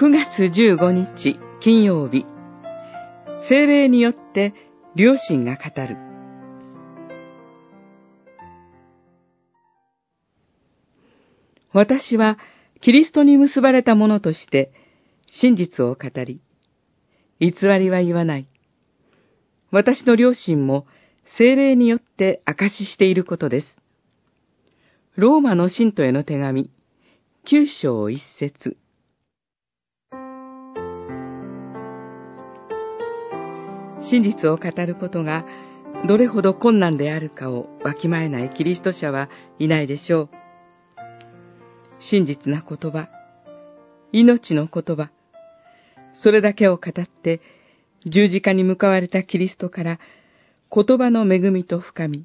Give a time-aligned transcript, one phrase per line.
[0.00, 2.24] 9月15日金曜日、
[3.48, 4.54] 精霊によって
[4.94, 5.96] 両親が語る。
[11.72, 12.38] 私は
[12.80, 14.70] キリストに結ばれた者として
[15.26, 16.40] 真実を語り、
[17.40, 18.48] 偽りは言わない。
[19.72, 20.86] 私の両親も
[21.36, 23.66] 精霊によって証ししていることです。
[25.16, 26.70] ローマの信徒への手紙、
[27.44, 28.76] 九章一節。
[34.02, 35.44] 真実を語ることが
[36.06, 40.28] どれほど困難であるかをわきまえないキリスト者はいないでしょう。
[42.00, 43.08] 真実な言葉、
[44.12, 45.10] 命の言葉、
[46.14, 47.40] それだけを語って
[48.06, 49.98] 十字架に向かわれたキリストから
[50.72, 52.24] 言葉の恵みと深み、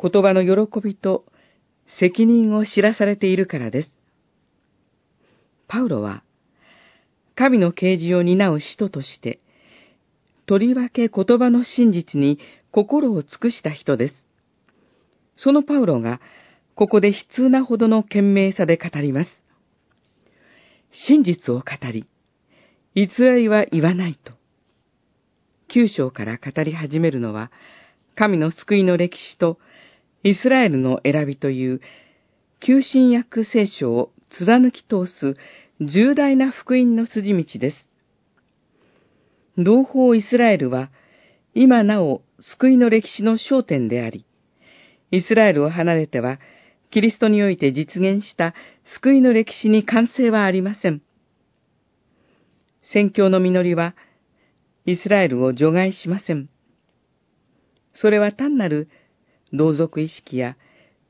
[0.00, 1.24] 言葉の喜びと
[1.98, 3.90] 責任を知らされているからです。
[5.66, 6.22] パウロは、
[7.34, 9.40] 神の啓示を担う使徒として、
[10.50, 12.40] とりわけ言葉の真実に
[12.72, 14.14] 心を尽くした人です。
[15.36, 16.20] そのパウロが、
[16.74, 19.30] ここで悲痛なほどの懸命さで語ります。
[20.90, 22.04] 真実を語り、
[22.96, 24.32] 偽りは言わないと。
[25.68, 27.52] 九章から語り始めるのは、
[28.16, 29.60] 神の救いの歴史と、
[30.24, 31.80] イスラエルの選びという、
[32.58, 35.36] 旧新約聖書を貫き通す
[35.80, 37.89] 重大な福音の筋道です。
[39.62, 40.90] 同胞イスラエルは、
[41.54, 44.24] 今なお救いの歴史の焦点であり、
[45.10, 46.40] イスラエルを離れては、
[46.90, 51.02] キリストにおいて実現した救いの歴史に完成はありません。
[52.82, 53.94] 宣教の実りは、
[54.86, 56.48] イスラエルを除外しません。
[57.92, 58.88] それは単なる
[59.52, 60.56] 同族意識や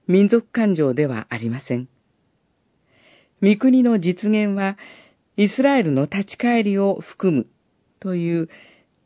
[0.09, 1.89] 民族感情ではありません。
[3.43, 4.77] 御国の実現は
[5.37, 7.47] イスラエルの立ち返りを含む
[8.01, 8.49] という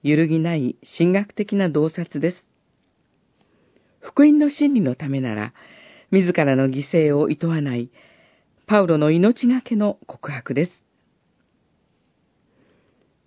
[0.03, 2.47] 揺るぎない神学的な洞察です。
[4.00, 5.53] 福音の真理のためなら、
[6.10, 7.91] 自らの犠牲を厭わない
[8.66, 10.72] パウロの命がけの告白です。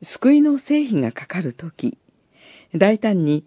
[0.04, 1.98] 救いの成否がかかるとき、
[2.76, 3.46] 大胆に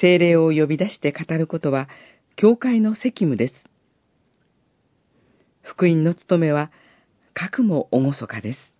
[0.00, 1.88] 精霊を呼び出して語ることは、
[2.36, 3.54] 教会の責務です。
[5.62, 6.70] 福音の務めは、
[7.34, 8.79] かくも厳かです。